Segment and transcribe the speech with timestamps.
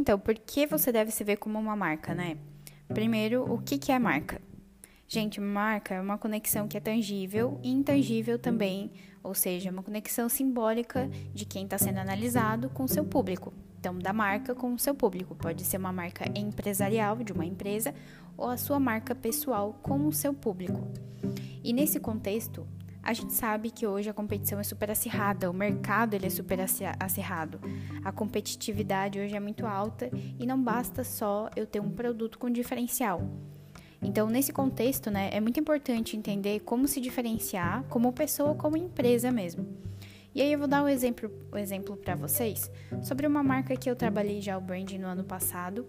[0.00, 2.38] Então, por que você deve se ver como uma marca, né?
[2.88, 4.40] Primeiro, o que, que é marca?
[5.06, 8.90] Gente, marca é uma conexão que é tangível e intangível também,
[9.22, 13.52] ou seja, uma conexão simbólica de quem está sendo analisado com o seu público.
[13.78, 15.34] Então, da marca com o seu público.
[15.34, 17.94] Pode ser uma marca empresarial de uma empresa
[18.38, 20.80] ou a sua marca pessoal com o seu público.
[21.62, 22.66] E nesse contexto,
[23.10, 26.60] a gente sabe que hoje a competição é super acirrada, o mercado ele é super
[26.60, 27.60] acirrado.
[28.04, 32.48] A competitividade hoje é muito alta e não basta só eu ter um produto com
[32.48, 33.28] diferencial.
[34.00, 39.32] Então, nesse contexto, né, é muito importante entender como se diferenciar como pessoa, como empresa
[39.32, 39.66] mesmo.
[40.32, 42.70] E aí eu vou dar um exemplo, um exemplo para vocês
[43.02, 45.84] sobre uma marca que eu trabalhei já o branding no ano passado,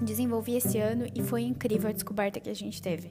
[0.00, 3.10] desenvolvi esse ano e foi incrível a descoberta que a gente teve.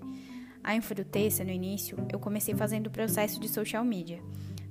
[0.63, 4.21] A Infrutessa, no início, eu comecei fazendo o processo de social media.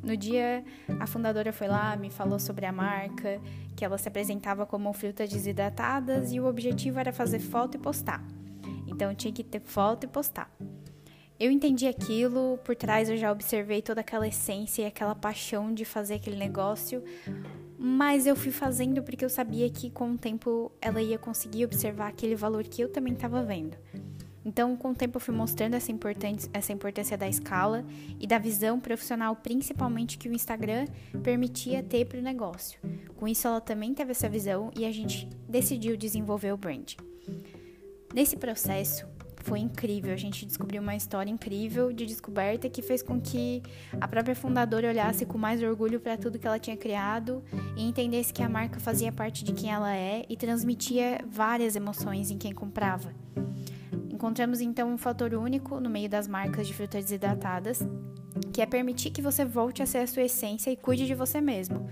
[0.02, 0.64] No dia,
[1.00, 3.40] a fundadora foi lá, me falou sobre a marca,
[3.74, 8.22] que ela se apresentava como frutas desidratadas e o objetivo era fazer foto e postar.
[8.86, 10.50] Então tinha que ter foto e postar.
[11.38, 15.84] Eu entendi aquilo, por trás eu já observei toda aquela essência e aquela paixão de
[15.84, 17.04] fazer aquele negócio,
[17.78, 22.08] mas eu fui fazendo porque eu sabia que com o tempo ela ia conseguir observar
[22.08, 23.76] aquele valor que eu também estava vendo.
[24.46, 27.84] Então, com o tempo eu fui mostrando essa importância, essa importância da escala
[28.20, 30.86] e da visão profissional, principalmente que o Instagram
[31.20, 32.78] permitia ter para o negócio.
[33.16, 36.94] Com isso, ela também teve essa visão e a gente decidiu desenvolver o brand.
[38.14, 39.04] Nesse processo,
[39.42, 40.12] foi incrível.
[40.12, 43.64] A gente descobriu uma história incrível de descoberta que fez com que
[44.00, 47.42] a própria fundadora olhasse com mais orgulho para tudo que ela tinha criado
[47.76, 52.30] e entendesse que a marca fazia parte de quem ela é e transmitia várias emoções
[52.30, 53.12] em quem comprava.
[54.26, 57.80] Encontramos então um fator único no meio das marcas de frutas desidratadas,
[58.52, 61.40] que é permitir que você volte a ser a sua essência e cuide de você
[61.40, 61.88] mesmo.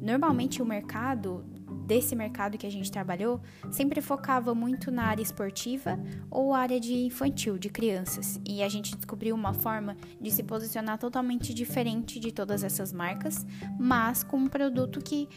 [0.00, 1.44] Normalmente o mercado
[1.84, 3.40] desse mercado que a gente trabalhou
[3.72, 5.98] sempre focava muito na área esportiva
[6.30, 8.40] ou área de infantil, de crianças.
[8.48, 13.44] E a gente descobriu uma forma de se posicionar totalmente diferente de todas essas marcas,
[13.80, 15.28] mas com um produto que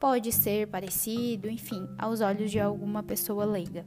[0.00, 3.86] pode ser parecido, enfim, aos olhos de alguma pessoa leiga.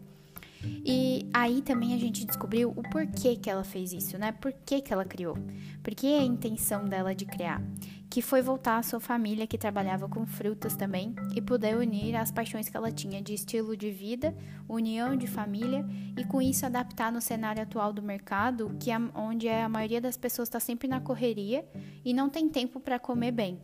[0.63, 4.31] E aí também a gente descobriu o porquê que ela fez isso, né?
[4.31, 5.38] Por que, que ela criou?
[5.84, 7.62] Por que a intenção dela de criar?
[8.09, 12.31] Que foi voltar à sua família que trabalhava com frutas também e poder unir as
[12.31, 14.35] paixões que ela tinha de estilo de vida,
[14.67, 15.85] união de família
[16.17, 20.17] e com isso adaptar no cenário atual do mercado, que é onde a maioria das
[20.17, 21.66] pessoas está sempre na correria
[22.03, 23.59] e não tem tempo para comer bem.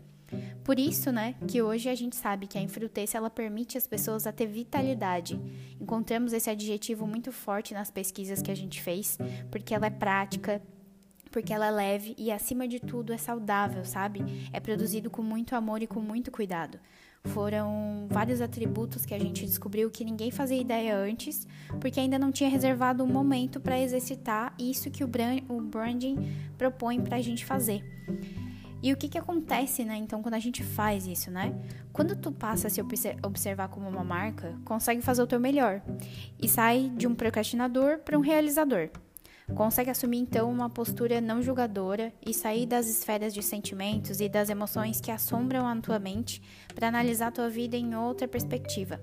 [0.63, 4.25] Por isso, né, que hoje a gente sabe que a infrutência ela permite as pessoas
[4.25, 5.39] a ter vitalidade.
[5.79, 9.17] Encontramos esse adjetivo muito forte nas pesquisas que a gente fez,
[9.51, 10.61] porque ela é prática,
[11.31, 14.23] porque ela é leve e acima de tudo é saudável, sabe?
[14.53, 16.79] É produzido com muito amor e com muito cuidado.
[17.25, 21.47] Foram vários atributos que a gente descobriu que ninguém fazia ideia antes,
[21.79, 26.17] porque ainda não tinha reservado um momento para exercitar isso que o branding
[26.57, 27.81] propõe para a gente fazer.
[28.83, 29.95] E o que, que acontece, né?
[29.95, 31.55] Então, quando a gente faz isso, né?
[31.93, 32.81] Quando tu passa a se
[33.25, 35.81] observar como uma marca, consegue fazer o teu melhor
[36.37, 38.89] e sai de um procrastinador para um realizador.
[39.55, 44.49] Consegue assumir então uma postura não julgadora e sair das esferas de sentimentos e das
[44.49, 46.41] emoções que assombram a tua mente
[46.75, 48.99] para analisar a tua vida em outra perspectiva.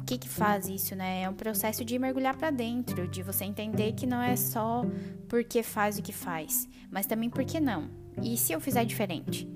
[0.00, 1.22] O que, que faz isso, né?
[1.22, 4.84] É um processo de mergulhar para dentro, de você entender que não é só
[5.28, 7.99] porque faz o que faz, mas também porque não.
[8.22, 9.48] E se eu fizer diferente?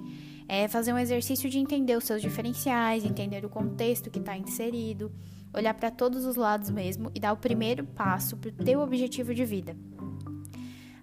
[0.48, 5.10] É fazer um exercício de entender os seus diferenciais, entender o contexto que está inserido,
[5.54, 9.34] olhar para todos os lados mesmo e dar o primeiro passo para o teu objetivo
[9.34, 9.76] de vida.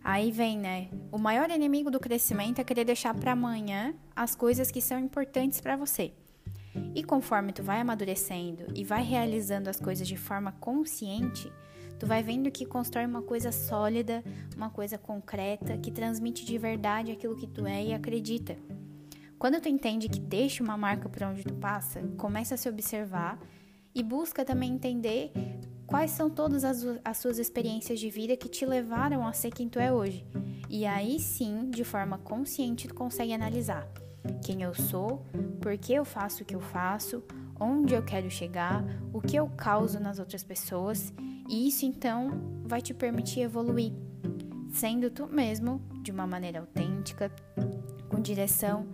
[0.04, 0.90] Aí vem, né?
[1.12, 5.62] O maior inimigo do crescimento é querer deixar para amanhã as coisas que são importantes
[5.62, 6.14] para você.
[6.96, 11.52] E conforme tu vai amadurecendo e vai realizando as coisas de forma consciente,
[12.02, 14.24] tu vai vendo que constrói uma coisa sólida,
[14.58, 18.58] uma coisa concreta, que transmite de verdade aquilo que tu é e acredita.
[19.38, 23.40] Quando tu entende que deixa uma marca por onde tu passa, começa a se observar
[23.94, 25.32] e busca também entender
[25.86, 29.70] quais são todas as, as suas experiências de vida que te levaram a ser quem
[29.70, 30.26] tu é hoje.
[30.72, 33.88] E aí sim, de forma consciente, tu consegue analisar
[34.44, 35.24] quem eu sou,
[35.62, 37.24] por que eu faço o que eu faço,
[37.60, 38.84] onde eu quero chegar,
[39.14, 41.14] o que eu causo nas outras pessoas
[41.52, 42.32] e isso então
[42.64, 43.92] vai te permitir evoluir,
[44.72, 47.30] sendo tu mesmo de uma maneira autêntica,
[48.08, 48.88] com direção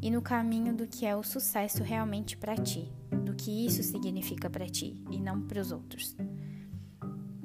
[0.00, 2.88] e no caminho do que é o sucesso realmente para ti,
[3.24, 6.16] do que isso significa para ti e não para os outros.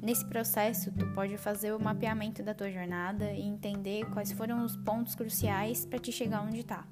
[0.00, 4.76] Nesse processo, tu pode fazer o mapeamento da tua jornada e entender quais foram os
[4.76, 6.86] pontos cruciais para te chegar onde está.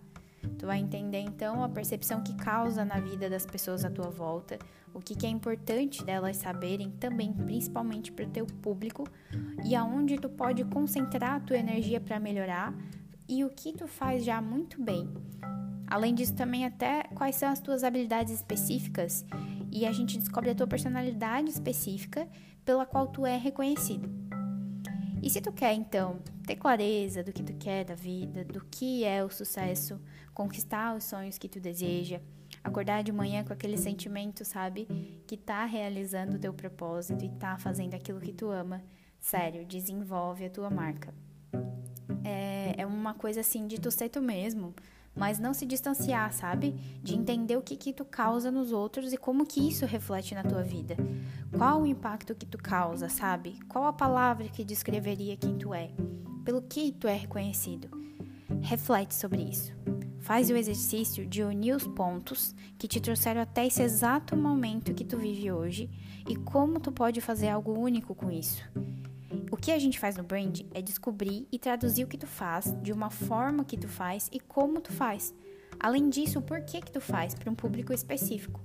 [0.58, 4.58] Tu vai entender então a percepção que causa na vida das pessoas à tua volta,
[4.93, 9.06] o que, que é importante delas saberem também, principalmente para o teu público,
[9.64, 12.75] e aonde tu pode concentrar a tua energia para melhorar
[13.29, 15.08] e o que tu faz já muito bem.
[15.87, 19.25] Além disso, também até quais são as tuas habilidades específicas
[19.73, 22.29] e a gente descobre a tua personalidade específica
[22.64, 24.19] pela qual tu é reconhecido.
[25.22, 29.05] E se tu quer então ter clareza do que tu quer da vida, do que
[29.05, 30.00] é o sucesso,
[30.32, 32.20] conquistar os sonhos que tu deseja,
[32.64, 34.87] acordar de manhã com aquele sentimento, sabe,
[35.26, 38.82] que tá realizando o teu propósito e tá fazendo aquilo que tu ama,
[39.19, 41.12] sério, desenvolve a tua marca.
[42.25, 44.75] É, é uma coisa assim de tu ser tu mesmo,
[45.15, 46.73] mas não se distanciar, sabe?
[47.03, 50.43] De entender o que que tu causa nos outros e como que isso reflete na
[50.43, 50.97] tua vida.
[51.57, 53.59] Qual o impacto que tu causa, sabe?
[53.69, 55.91] Qual a palavra que descreveria quem tu é?
[56.45, 57.91] Pelo que tu é reconhecido?
[58.62, 59.73] Reflete sobre isso.
[60.21, 65.05] Faz o exercício de unir os pontos que te trouxeram até esse exato momento que
[65.05, 65.91] tu vive hoje
[66.29, 68.62] e como tu pode fazer algo único com isso.
[69.50, 72.75] O que a gente faz no brand é descobrir e traduzir o que tu faz,
[72.82, 75.35] de uma forma que tu faz e como tu faz.
[75.79, 78.61] Além disso, o porquê que tu faz para um público específico.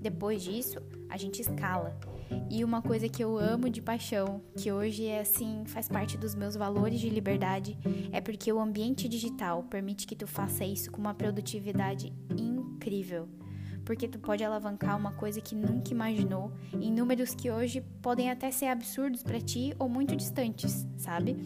[0.00, 1.98] Depois disso, a gente escala.
[2.50, 6.34] E uma coisa que eu amo de paixão, que hoje é assim, faz parte dos
[6.34, 7.76] meus valores de liberdade,
[8.12, 13.28] é porque o ambiente digital permite que tu faça isso com uma produtividade incrível
[13.86, 18.50] porque tu pode alavancar uma coisa que nunca imaginou em números que hoje podem até
[18.50, 21.36] ser absurdos para ti ou muito distantes, sabe?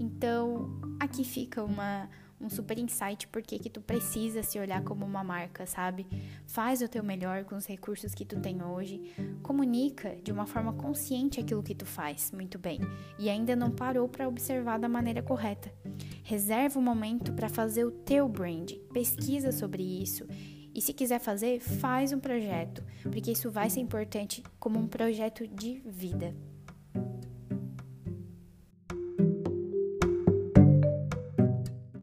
[0.00, 2.08] Então, aqui fica uma
[2.40, 6.06] um super insight porque que tu precisa se olhar como uma marca, sabe?
[6.46, 9.00] Faz o teu melhor com os recursos que tu tem hoje,
[9.42, 12.80] comunica de uma forma consciente aquilo que tu faz muito bem
[13.18, 15.72] e ainda não parou para observar da maneira correta.
[16.22, 20.26] Reserva um momento para fazer o teu brand, pesquisa sobre isso
[20.74, 25.46] e se quiser fazer, faz um projeto, porque isso vai ser importante como um projeto
[25.46, 26.34] de vida.